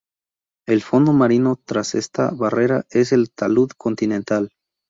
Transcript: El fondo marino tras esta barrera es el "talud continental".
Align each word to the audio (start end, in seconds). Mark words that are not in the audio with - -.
El 0.67 0.81
fondo 0.81 1.13
marino 1.13 1.59
tras 1.63 1.93
esta 1.93 2.31
barrera 2.31 2.87
es 2.89 3.11
el 3.11 3.29
"talud 3.29 3.69
continental". 3.77 4.49